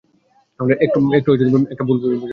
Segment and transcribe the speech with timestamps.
[0.83, 1.97] একটা ভুল
[1.97, 2.27] বোঝাবুঝি হয়েছে।